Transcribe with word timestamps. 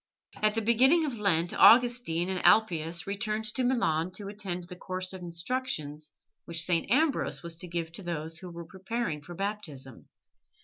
At 0.41 0.55
the 0.55 0.63
beginning 0.63 1.05
of 1.05 1.19
Lent 1.19 1.53
Augustine 1.53 2.27
and 2.27 2.43
Alypius 2.43 3.05
returned 3.05 3.45
to 3.53 3.63
Milan 3.63 4.09
to 4.13 4.29
attend 4.29 4.63
the 4.63 4.75
course 4.75 5.13
of 5.13 5.21
instructions 5.21 6.13
which 6.45 6.63
St. 6.63 6.89
Ambrose 6.89 7.43
was 7.43 7.55
to 7.57 7.67
give 7.67 7.91
to 7.91 8.01
those 8.01 8.39
who 8.39 8.49
were 8.49 8.65
preparing 8.65 9.21
for 9.21 9.35
Baptism. 9.35 10.09